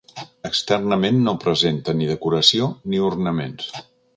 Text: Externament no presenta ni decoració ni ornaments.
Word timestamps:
Externament 0.47 1.19
no 1.27 1.35
presenta 1.45 1.95
ni 1.99 2.09
decoració 2.15 2.73
ni 2.93 3.07
ornaments. 3.11 3.71